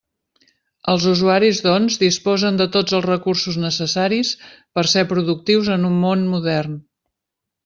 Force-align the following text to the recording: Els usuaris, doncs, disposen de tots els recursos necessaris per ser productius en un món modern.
Els 0.93 1.03
usuaris, 1.09 1.59
doncs, 1.65 1.97
disposen 2.05 2.57
de 2.61 2.67
tots 2.77 2.97
els 3.01 3.07
recursos 3.09 3.59
necessaris 3.65 4.33
per 4.79 4.87
ser 4.95 5.05
productius 5.13 5.71
en 5.77 5.87
un 5.93 6.01
món 6.07 6.27
modern. 6.35 6.83